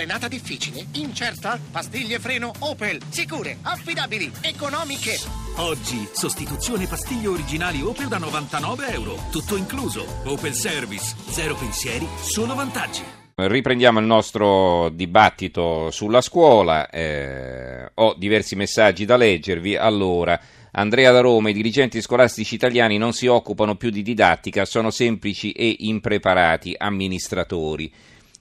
[0.00, 0.86] Frenata difficile?
[0.92, 1.60] Incerta?
[1.70, 3.02] Pastiglie freno Opel.
[3.10, 5.18] Sicure, affidabili, economiche.
[5.56, 9.16] Oggi, sostituzione pastiglie originali Opel da 99 euro.
[9.30, 10.06] Tutto incluso.
[10.24, 11.14] Opel Service.
[11.28, 13.02] Zero pensieri, solo vantaggi.
[13.34, 16.88] Riprendiamo il nostro dibattito sulla scuola.
[16.88, 19.76] Eh, ho diversi messaggi da leggervi.
[19.76, 20.40] Allora.
[20.72, 25.50] Andrea da Roma, i dirigenti scolastici italiani non si occupano più di didattica, sono semplici
[25.52, 27.92] e impreparati amministratori.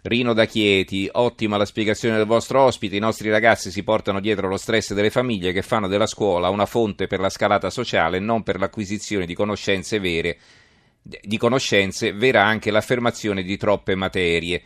[0.01, 4.47] Rino da Chieti, ottima la spiegazione del vostro ospite, i nostri ragazzi si portano dietro
[4.47, 8.41] lo stress delle famiglie che fanno della scuola una fonte per la scalata sociale, non
[8.41, 10.37] per l'acquisizione di conoscenze vere,
[11.01, 14.61] di conoscenze, vera anche l'affermazione di troppe materie.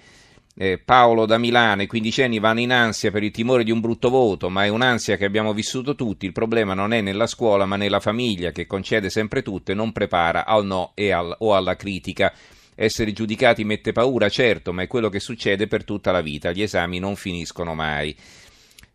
[0.56, 4.12] Eh, Paolo da Milano, i quindicenni vanno in ansia per il timore di un brutto
[4.12, 6.28] voto, ma è un'ansia che abbiamo vissuto tutti.
[6.28, 9.92] Il problema non è nella scuola, ma nella famiglia che concede sempre tutto e non
[9.92, 12.32] prepara al no al, o alla critica.
[12.76, 16.52] Essere giudicati mette paura, certo, ma è quello che succede per tutta la vita.
[16.52, 18.16] Gli esami non finiscono mai.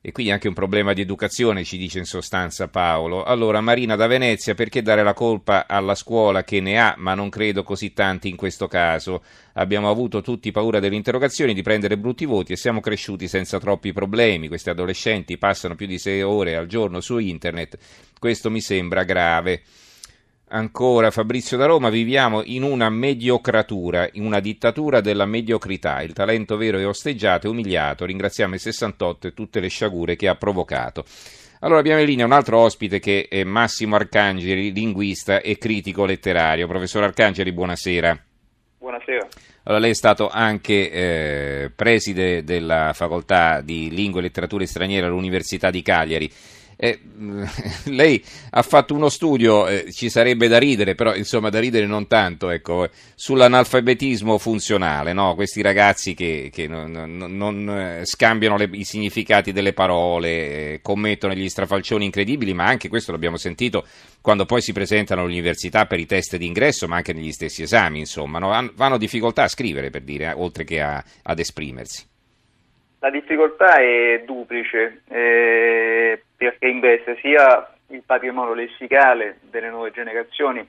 [0.00, 3.24] E quindi anche un problema di educazione, ci dice in sostanza Paolo.
[3.24, 7.28] Allora, Marina da Venezia, perché dare la colpa alla scuola che ne ha, ma non
[7.28, 9.24] credo così tanti in questo caso?
[9.54, 13.92] Abbiamo avuto tutti paura delle interrogazioni, di prendere brutti voti e siamo cresciuti senza troppi
[13.92, 14.46] problemi.
[14.46, 17.76] Questi adolescenti passano più di sei ore al giorno su internet.
[18.20, 19.62] Questo mi sembra grave.
[20.50, 26.00] Ancora Fabrizio da Roma, viviamo in una mediocratura, in una dittatura della mediocrità.
[26.00, 28.06] Il talento vero è osteggiato e umiliato.
[28.06, 31.04] Ringraziamo il 68 e tutte le sciagure che ha provocato.
[31.60, 36.66] Allora abbiamo in linea un altro ospite che è Massimo Arcangeli, linguista e critico letterario.
[36.66, 38.24] Professor Arcangeli, buonasera.
[38.78, 39.28] Buonasera.
[39.64, 45.70] Allora, lei è stato anche eh, preside della facoltà di lingue e letterature straniere all'Università
[45.70, 46.32] di Cagliari.
[46.80, 47.00] Eh,
[47.86, 52.06] lei ha fatto uno studio, eh, ci sarebbe da ridere, però insomma da ridere non
[52.06, 55.34] tanto, ecco, sull'analfabetismo funzionale, no?
[55.34, 60.28] questi ragazzi che, che non, non, non, eh, scambiano le, i significati delle parole,
[60.74, 63.84] eh, commettono gli strafalcioni incredibili, ma anche questo l'abbiamo sentito
[64.20, 68.38] quando poi si presentano all'università per i test d'ingresso, ma anche negli stessi esami, insomma,
[68.38, 68.52] no?
[68.52, 72.07] hanno difficoltà a scrivere, per dire, oltre che a, ad esprimersi.
[73.00, 80.68] La difficoltà è duplice, eh, perché investe sia il patrimonio lessicale delle nuove generazioni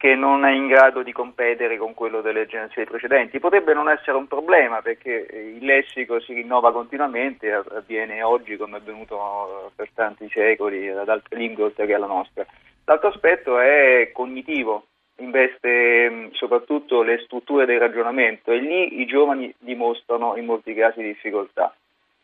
[0.00, 3.38] che non è in grado di competere con quello delle generazioni precedenti.
[3.38, 5.28] Potrebbe non essere un problema perché
[5.58, 11.36] il lessico si rinnova continuamente, avviene oggi come è avvenuto per tanti secoli ad altre
[11.36, 12.46] lingue oltre che alla nostra.
[12.86, 14.86] L'altro aspetto è cognitivo,
[15.20, 21.02] investe mm, soprattutto le strutture del ragionamento e lì i giovani dimostrano in molti casi
[21.02, 21.74] difficoltà.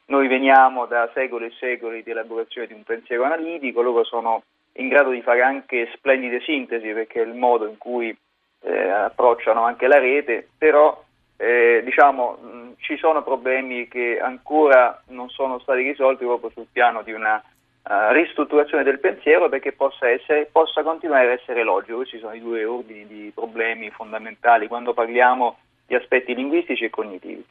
[0.06, 4.42] Noi veniamo da secoli e secoli di elaborazione di un pensiero analitico, loro sono
[4.74, 8.16] in grado di fare anche splendide sintesi perché è il modo in cui
[8.60, 11.02] eh, approcciano anche la rete, però
[11.36, 16.66] eh, diciamo, mh, mm, ci sono problemi che ancora non sono stati risolti proprio sul
[16.70, 17.42] piano di una
[17.88, 21.98] uh, ristrutturazione del pensiero perché possa, essere, possa continuare ad essere logico.
[21.98, 27.44] Questi sono i due ordini di problemi fondamentali quando parliamo di aspetti linguistici e cognitivi.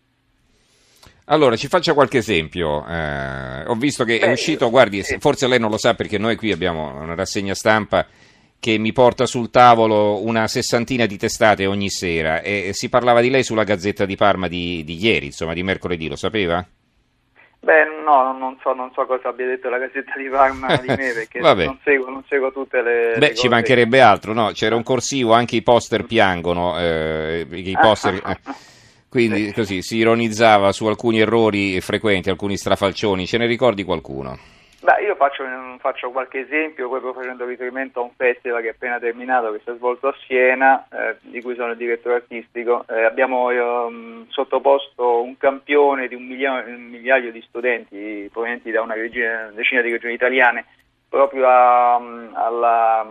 [1.27, 2.85] Allora, ci faccia qualche esempio.
[2.87, 5.17] Eh, ho visto che Beh, è uscito, guardi, sì.
[5.19, 8.05] forse lei non lo sa perché noi qui abbiamo una rassegna stampa
[8.59, 13.29] che mi porta sul tavolo una sessantina di testate ogni sera e si parlava di
[13.29, 16.65] lei sulla Gazzetta di Parma di, di ieri, insomma, di mercoledì, lo sapeva?
[17.65, 21.13] Beh, no, non so, non so, cosa abbia detto la Gazzetta di Parma di me
[21.17, 23.15] perché non seguo, non, seguo, tutte le.
[23.17, 24.51] Beh, le ci mancherebbe altro, no?
[24.51, 26.79] C'era un corsivo, anche i poster piangono.
[26.79, 28.37] Eh, i poster, eh,
[29.09, 33.25] quindi così si ironizzava su alcuni errori frequenti, alcuni strafalcioni.
[33.25, 34.37] Ce ne ricordi qualcuno?
[34.85, 35.43] Beh, io faccio,
[35.79, 39.71] faccio, qualche esempio, proprio facendo riferimento a un festival che è appena terminato, che si
[39.71, 42.85] è svolto a Siena, eh, di cui sono il direttore artistico.
[42.87, 48.83] Eh, abbiamo eh, sottoposto un campione di un migliaio, un migliaio, di studenti provenienti da
[48.83, 50.65] una regina, decina di regioni italiane,
[51.09, 53.07] proprio a, alla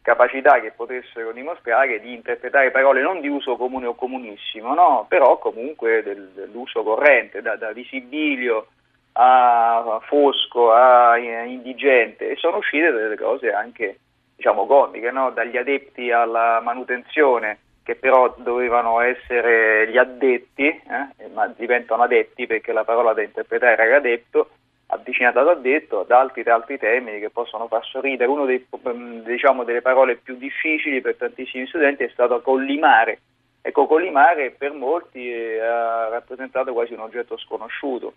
[0.00, 5.04] capacità che potessero dimostrare di interpretare parole non di uso comune o comunissimo, no?
[5.06, 8.68] però comunque del, dell'uso corrente, da, da visibilio
[9.16, 13.98] a Fosco, a Indigente e sono uscite delle cose anche
[14.36, 15.30] diciamo comiche, no?
[15.30, 21.28] dagli adepti alla manutenzione che però dovevano essere gli addetti, eh?
[21.32, 24.48] ma diventano adepti perché la parola da interpretare era adepto,
[24.86, 28.30] avvicinata ad addetto, ad altri, ad altri temi che possono far sorridere.
[28.30, 28.46] Una
[29.22, 33.20] diciamo, delle parole più difficili per tantissimi studenti è stato collimare.
[33.60, 38.14] Ecco, collimare per molti eh, ha rappresentato quasi un oggetto sconosciuto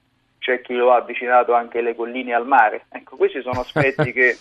[0.47, 2.85] c'è chi lo ha avvicinato anche le colline al mare.
[2.89, 4.37] Ecco, questi sono aspetti che,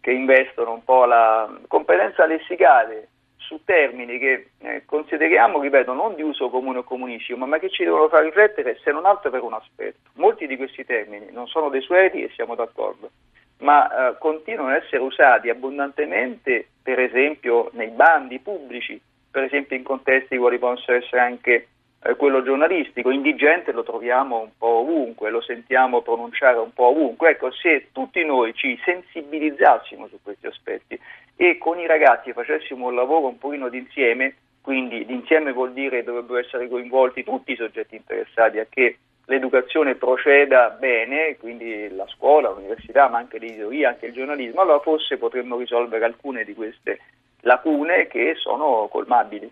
[0.00, 6.22] che investono un po' la competenza lessicale su termini che eh, consideriamo, ripeto, non di
[6.22, 9.52] uso comune o comunissimo, ma che ci devono far riflettere se non altro per un
[9.52, 10.08] aspetto.
[10.14, 13.10] Molti di questi termini non sono desueti e siamo d'accordo,
[13.58, 18.98] ma eh, continuano ad essere usati abbondantemente, per esempio nei bandi pubblici,
[19.30, 21.66] per esempio in contesti quali possono essere anche
[22.04, 27.30] eh, quello giornalistico, indigente lo troviamo un po' ovunque, lo sentiamo pronunciare un po' ovunque.
[27.30, 30.98] Ecco, se tutti noi ci sensibilizzassimo su questi aspetti
[31.36, 36.04] e con i ragazzi facessimo un lavoro un pochino d'insieme, quindi d'insieme vuol dire che
[36.04, 42.50] dovrebbero essere coinvolti tutti i soggetti interessati a che l'educazione proceda bene, quindi la scuola,
[42.50, 46.98] l'università, ma anche l'editoria, anche il giornalismo, allora forse potremmo risolvere alcune di queste
[47.42, 49.50] lacune che sono colmabili.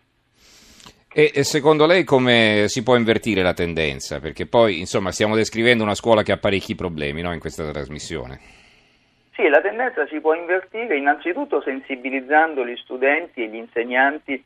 [1.12, 4.20] E secondo lei come si può invertire la tendenza?
[4.20, 8.38] Perché poi, insomma, stiamo descrivendo una scuola che ha parecchi problemi no, in questa trasmissione.
[9.34, 14.40] Sì, la tendenza si può invertire innanzitutto sensibilizzando gli studenti e gli insegnanti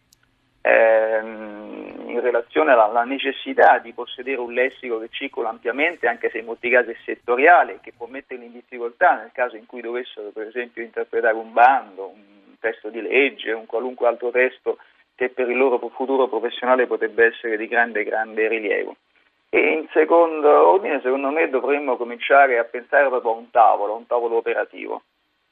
[0.62, 6.38] ehm, in relazione alla, alla, necessità di possedere un lessico che circola ampiamente, anche se
[6.38, 10.30] in molti casi è settoriale, che può metterli in difficoltà nel caso in cui dovessero,
[10.30, 14.78] per esempio, interpretare un bando, un testo di legge, un qualunque altro testo
[15.14, 18.96] che per il loro futuro professionale potrebbe essere di grande, grande rilievo.
[19.48, 23.96] E in secondo ordine, secondo me, dovremmo cominciare a pensare proprio a un tavolo, a
[23.96, 25.02] un tavolo operativo.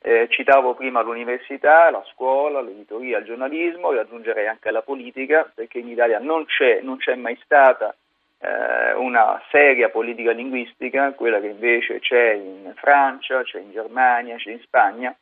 [0.05, 5.79] Eh, citavo prima l'università, la scuola, l'editoria, il giornalismo e aggiungerei anche la politica, perché
[5.79, 7.95] in Italia non c'è, non c'è mai stata
[8.41, 14.51] eh, una seria politica linguistica, quella che invece c'è in Francia, c'è in Germania, c'è
[14.51, 15.15] in Spagna,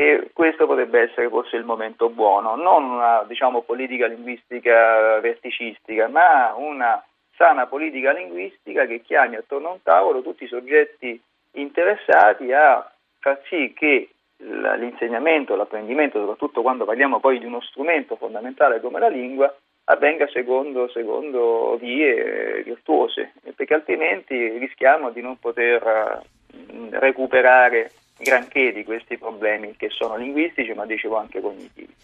[0.00, 6.54] e questo potrebbe essere forse il momento buono, non una diciamo, politica linguistica verticistica, ma
[6.54, 7.04] una
[7.34, 11.20] sana politica linguistica che chiami attorno a un tavolo tutti i soggetti
[11.54, 18.80] interessati a far sì che l'insegnamento, l'apprendimento, soprattutto quando parliamo poi di uno strumento fondamentale
[18.80, 19.52] come la lingua,
[19.86, 26.22] avvenga secondo, secondo vie virtuose, perché altrimenti rischiamo di non poter
[26.90, 31.94] recuperare granché di questi problemi che sono linguistici ma dicevo anche cognitivi.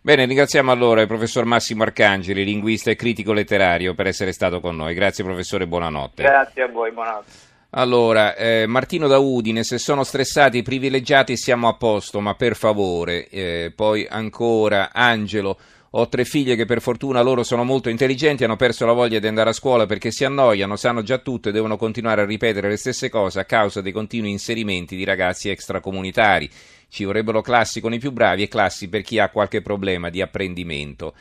[0.00, 4.76] Bene, ringraziamo allora il professor Massimo Arcangeli, linguista e critico letterario, per essere stato con
[4.76, 4.92] noi.
[4.92, 6.22] Grazie professore, buonanotte.
[6.22, 7.30] Grazie a voi, buonanotte.
[7.70, 12.54] Allora, eh, Martino da Udine, se sono stressati i privilegiati siamo a posto, ma per
[12.54, 13.28] favore.
[13.28, 15.58] Eh, poi ancora Angelo,
[15.96, 19.28] ho tre figlie che per fortuna loro sono molto intelligenti, hanno perso la voglia di
[19.28, 22.76] andare a scuola perché si annoiano, sanno già tutto e devono continuare a ripetere le
[22.76, 26.50] stesse cose a causa dei continui inserimenti di ragazzi extracomunitari.
[26.88, 30.20] Ci vorrebbero classi con i più bravi e classi per chi ha qualche problema di
[30.20, 31.14] apprendimento.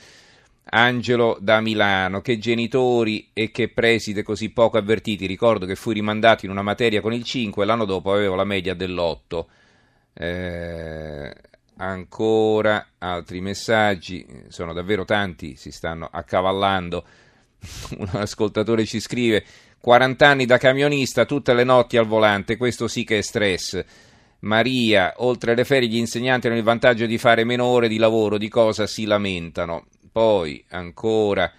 [0.65, 5.27] Angelo da Milano, che genitori e che preside così poco avvertiti.
[5.27, 8.43] Ricordo che fui rimandato in una materia con il 5 e l'anno dopo avevo la
[8.43, 9.45] media dell'8.
[10.15, 11.35] Eh,
[11.77, 17.05] ancora altri messaggi, sono davvero tanti, si stanno accavallando.
[17.97, 19.43] Un ascoltatore ci scrive:
[19.79, 23.83] 40 anni da camionista, tutte le notti al volante, questo sì che è stress.
[24.39, 28.37] Maria, oltre alle ferie gli insegnanti hanno il vantaggio di fare meno ore di lavoro,
[28.37, 29.85] di cosa si lamentano.
[30.11, 31.51] Poi ancora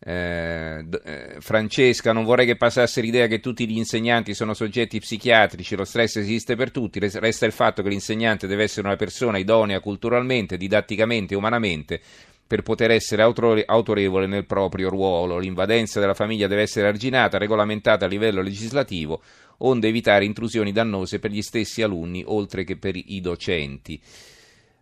[0.00, 5.74] eh, eh, Francesca, non vorrei che passasse l'idea che tutti gli insegnanti sono soggetti psichiatrici,
[5.74, 9.80] lo stress esiste per tutti, resta il fatto che l'insegnante deve essere una persona idonea
[9.80, 12.00] culturalmente, didatticamente, umanamente
[12.48, 15.38] per poter essere autorevole nel proprio ruolo.
[15.38, 19.20] L'invadenza della famiglia deve essere arginata, regolamentata a livello legislativo,
[19.58, 24.00] onde evitare intrusioni dannose per gli stessi alunni, oltre che per i docenti.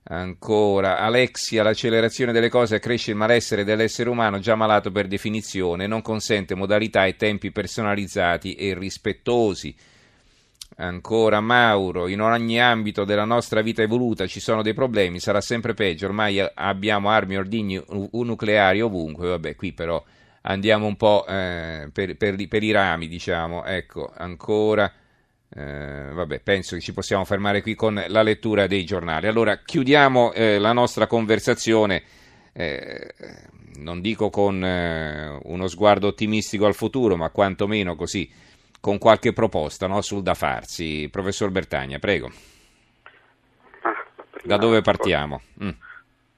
[0.08, 6.00] Ancora, Alexia, l'accelerazione delle cose accresce il malessere dell'essere umano già malato per definizione, non
[6.00, 9.74] consente modalità e tempi personalizzati e rispettosi.
[10.76, 15.74] Ancora Mauro, in ogni ambito della nostra vita evoluta ci sono dei problemi, sarà sempre
[15.74, 17.82] peggio, ormai abbiamo armi ordigni
[18.12, 20.04] nucleari ovunque, vabbè, qui però
[20.42, 24.92] andiamo un po' eh, per, per, per, i rami, diciamo, ecco, ancora
[25.54, 29.26] eh, vabbè, penso che ci possiamo fermare qui con la lettura dei giornali.
[29.26, 32.02] Allora, chiudiamo eh, la nostra conversazione,
[32.52, 33.14] eh,
[33.78, 38.28] non dico con eh, uno sguardo ottimistico al futuro, ma quantomeno così,
[38.80, 41.08] con qualche proposta no, sul da farsi.
[41.10, 42.30] Professor Bertagna, prego.
[43.82, 44.04] Ah,
[44.42, 45.42] da dove partiamo?
[45.62, 45.70] Mm.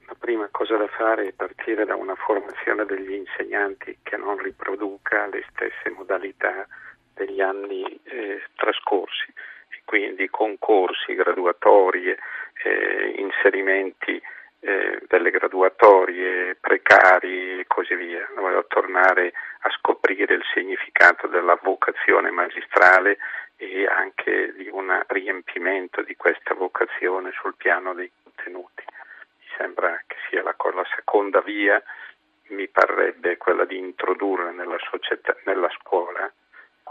[0.07, 5.27] La prima cosa da fare è partire da una formazione degli insegnanti che non riproduca
[5.27, 6.67] le stesse modalità
[7.19, 9.33] degli anni eh, trascorsi,
[9.83, 12.17] quindi concorsi, graduatorie,
[12.63, 14.21] eh, inserimenti
[14.61, 18.25] eh, delle graduatorie precari e così via.
[18.35, 23.17] Voglio tornare a scoprire il significato della vocazione magistrale
[23.57, 28.83] e anche di un riempimento di questa vocazione sul piano dei contenuti.
[29.39, 31.81] Mi sembra che sia la, la seconda via,
[32.49, 36.31] mi parrebbe quella di introdurre nella, società, nella scuola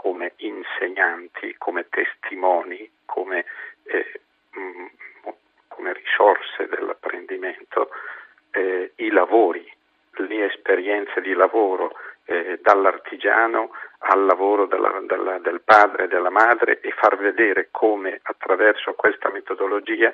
[0.01, 3.43] come insegnanti, come testimoni, come,
[3.83, 4.21] eh,
[4.57, 4.85] mm,
[5.67, 7.89] come risorse dell'apprendimento
[8.51, 9.69] eh, i lavori,
[10.11, 11.91] le esperienze di lavoro
[12.29, 18.19] eh, dall'artigiano al lavoro della, della, del padre e della madre e far vedere come
[18.21, 20.13] attraverso questa metodologia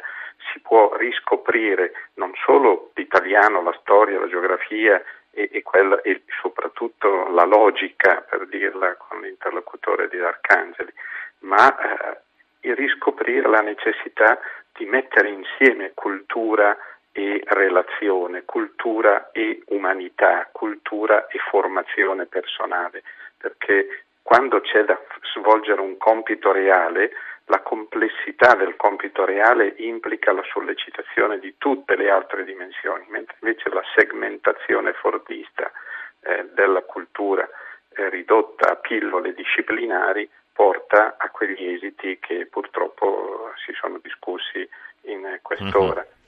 [0.51, 7.27] si può riscoprire non solo l'italiano, la storia, la geografia e, e, quella, e soprattutto
[7.29, 10.93] la logica, per dirla con l'interlocutore di Arcangeli,
[11.39, 14.39] ma eh, riscoprire la necessità
[14.77, 16.75] di mettere insieme cultura
[17.17, 23.03] e relazione, cultura e umanità, cultura e formazione personale,
[23.37, 24.99] perché quando c'è da
[25.33, 27.11] svolgere un compito reale,
[27.45, 33.69] la complessità del compito reale implica la sollecitazione di tutte le altre dimensioni, mentre invece
[33.69, 35.71] la segmentazione fordista
[36.19, 37.47] eh, della cultura
[37.95, 44.67] eh, ridotta a pillole disciplinari porta a quegli esiti che purtroppo si sono discussi
[45.03, 46.01] in quest'ora.
[46.01, 46.23] Uh-huh.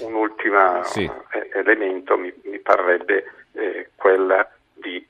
[0.00, 1.04] Un ultimo sì.
[1.04, 5.06] Eh, elemento mi, mi parrebbe eh, quella di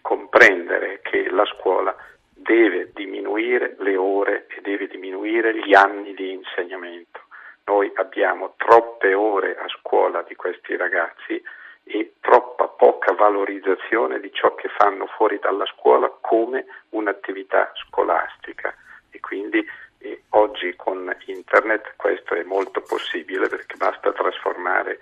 [0.00, 1.94] comprendere che la scuola
[2.32, 7.20] deve diminuire le ore e deve diminuire gli anni di insegnamento.
[7.64, 11.42] Noi abbiamo troppe ore a scuola di questi ragazzi
[11.84, 18.74] e troppa poca valorizzazione di ciò che fanno fuori dalla scuola come un'attività scolastica
[19.10, 19.66] e quindi
[20.38, 25.00] oggi con internet questo è molto possibile perché basta trasformare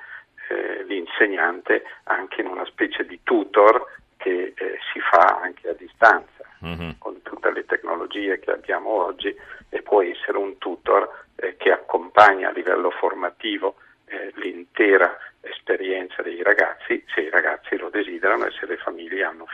[0.49, 3.85] eh, l'insegnante anche in una specie di tutor
[4.16, 6.90] che eh, si fa anche a distanza mm-hmm.
[6.99, 9.35] con tutte le tecnologie che abbiamo oggi
[9.69, 13.76] e può essere un tutor eh, che accompagna a livello formativo
[14.07, 19.46] eh, l'intera esperienza dei ragazzi se i ragazzi lo desiderano e se le famiglie hanno.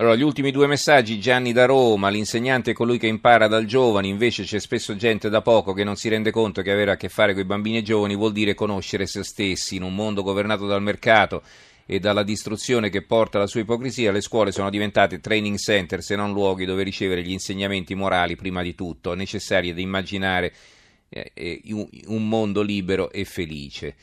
[0.00, 4.06] Allora, gli ultimi due messaggi, Gianni da Roma, l'insegnante è colui che impara dal giovane,
[4.06, 7.10] invece c'è spesso gente da poco che non si rende conto che avere a che
[7.10, 10.66] fare con i bambini e giovani vuol dire conoscere se stessi in un mondo governato
[10.66, 11.42] dal mercato
[11.84, 16.16] e dalla distruzione che porta alla sua ipocrisia, le scuole sono diventate training center se
[16.16, 20.50] non luoghi dove ricevere gli insegnamenti morali prima di tutto, necessari ad immaginare
[21.10, 21.60] eh, eh
[22.06, 23.94] un mondo libero e felice.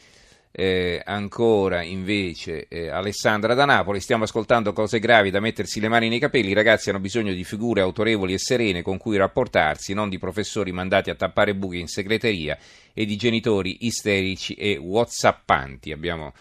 [0.59, 6.09] Eh, ancora invece eh, Alessandra da Napoli, stiamo ascoltando cose gravi da mettersi le mani
[6.09, 10.09] nei capelli, i ragazzi hanno bisogno di figure autorevoli e serene con cui rapportarsi, non
[10.09, 12.57] di professori mandati a tappare buchi in segreteria
[12.91, 15.91] e di genitori isterici e whatsappanti.
[15.91, 16.33] Abbiamo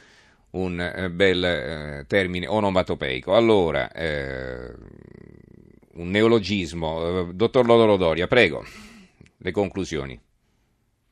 [0.53, 3.35] un eh, bel eh, termine onomatopeico.
[3.35, 4.73] Allora, eh,
[5.93, 7.33] un neologismo.
[7.35, 8.65] dottor Lodorodoria, prego,
[9.37, 10.19] le conclusioni.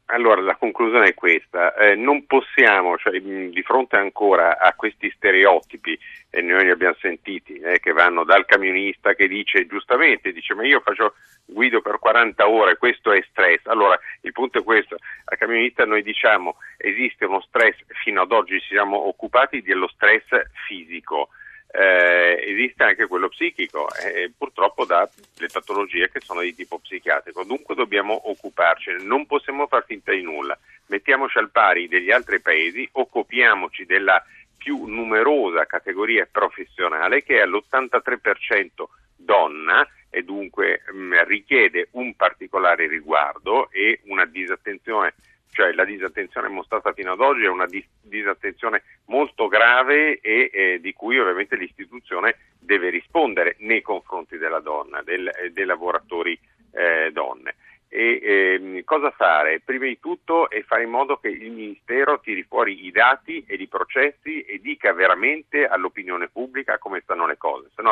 [0.06, 5.98] Allora, la conclusione è questa, eh, non possiamo, cioè, di fronte ancora a questi stereotipi,
[6.28, 10.66] e noi li abbiamo sentiti, eh, che vanno dal camionista che dice giustamente, dice ma
[10.66, 11.14] io faccio
[11.46, 13.64] guido per 40 ore, questo è stress.
[13.64, 18.60] Allora, il punto è questo, al camionista noi diciamo esiste uno stress, fino ad oggi
[18.60, 20.24] ci siamo occupati dello stress
[20.66, 21.30] fisico,
[21.76, 27.42] eh, esiste anche quello psichico e purtroppo da le patologie che sono di tipo psichiatrico.
[27.42, 30.56] Dunque dobbiamo occuparcene, non possiamo far finta di nulla.
[30.86, 34.24] Mettiamoci al pari degli altri paesi, occupiamoci della
[34.56, 38.84] più numerosa categoria professionale che è all'83%
[39.16, 45.14] donna e dunque mh, mm, richiede un particolare riguardo e una disattenzione
[45.54, 50.80] cioè la disattenzione mostrata fino ad oggi è una dis- disattenzione molto grave e eh,
[50.80, 56.38] di cui ovviamente l'istituzione deve rispondere nei confronti della donna, del, eh, dei lavoratori
[56.72, 57.54] eh, donne.
[57.88, 59.60] E, ehm, cosa fare?
[59.64, 63.54] Prima di tutto è fare in modo che il Ministero tiri fuori i dati e
[63.54, 67.82] i processi e dica veramente all'opinione pubblica come stanno le cose, se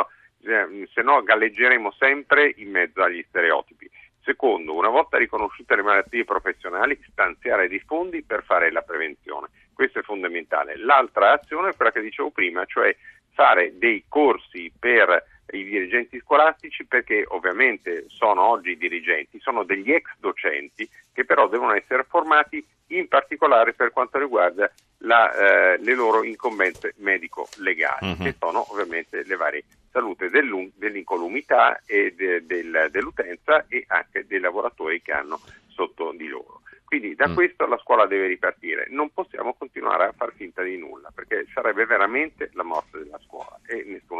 [0.45, 3.89] eh, se no galleggeremo sempre in mezzo agli stereotipi.
[4.23, 9.47] Secondo, una volta riconosciute le malattie professionali, stanziare dei fondi per fare la prevenzione.
[9.73, 10.77] Questo è fondamentale.
[10.77, 12.95] L'altra azione è quella che dicevo prima, cioè
[13.33, 20.09] fare dei corsi per i dirigenti scolastici perché ovviamente sono oggi dirigenti, sono degli ex
[20.17, 24.71] docenti che però devono essere formati in particolare per quanto riguarda
[25.03, 28.23] la, eh, le loro incombenze medico-legali, uh-huh.
[28.23, 35.01] che sono ovviamente le varie salute dell'incolumità e de, del, dell'utenza e anche dei lavoratori
[35.01, 36.61] che hanno sotto di loro.
[36.85, 37.33] Quindi da Mm.
[37.33, 38.85] questo la scuola deve ripartire.
[38.89, 43.32] Non possiamo continuare a far finta di nulla, perché sarebbe veramente la morte della scuola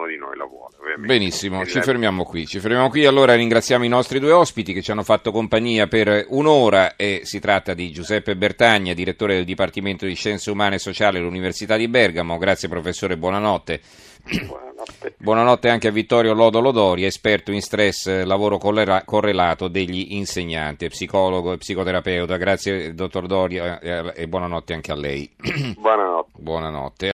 [0.04, 0.76] nessuno di noi la vuole.
[0.80, 1.08] ovviamente.
[1.08, 2.46] Benissimo, ci la- fermiamo qui.
[2.46, 3.06] Ci fermiamo qui.
[3.06, 7.40] Allora ringraziamo i nostri due ospiti che ci hanno fatto compagnia per un'ora e si
[7.40, 12.38] tratta di Giuseppe Bertagna, direttore del Dipartimento di Scienze Umane e Sociali all'Università di Bergamo.
[12.38, 13.82] Grazie professore, buonanotte.
[14.24, 15.16] Buonanotte.
[15.18, 21.58] Buonanotte anche a Vittorio Lodo Lodori, esperto in stress lavoro correlato degli insegnanti, psicologo e
[21.58, 22.38] psicoterapeuta.
[22.38, 25.30] Grazie dottor Doria eh, e buonanotte anche a lei.
[25.78, 26.32] Buonanotte.
[26.38, 27.12] buonanotte.